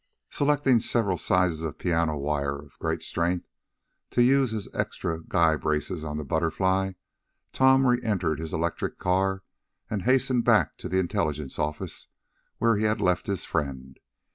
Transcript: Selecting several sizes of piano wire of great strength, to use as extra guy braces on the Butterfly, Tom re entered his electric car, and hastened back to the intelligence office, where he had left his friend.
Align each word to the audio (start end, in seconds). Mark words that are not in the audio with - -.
Selecting 0.31 0.79
several 0.79 1.15
sizes 1.15 1.61
of 1.61 1.77
piano 1.77 2.17
wire 2.17 2.57
of 2.57 2.79
great 2.79 3.03
strength, 3.03 3.45
to 4.09 4.23
use 4.23 4.51
as 4.51 4.67
extra 4.73 5.21
guy 5.23 5.55
braces 5.55 6.03
on 6.03 6.17
the 6.17 6.25
Butterfly, 6.25 6.93
Tom 7.53 7.85
re 7.85 7.99
entered 8.01 8.39
his 8.39 8.51
electric 8.51 8.97
car, 8.97 9.43
and 9.91 10.01
hastened 10.01 10.43
back 10.43 10.75
to 10.79 10.89
the 10.89 10.97
intelligence 10.97 11.59
office, 11.59 12.07
where 12.57 12.77
he 12.77 12.85
had 12.85 12.99
left 12.99 13.27
his 13.27 13.45
friend. 13.45 13.99